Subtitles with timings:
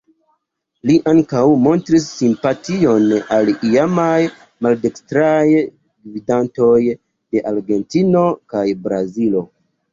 [0.89, 3.05] Li ankaŭ montris simpation
[3.37, 4.17] al iamaj
[4.69, 9.49] maldekstraj gvidantoj de Argentino kaj Brazilo.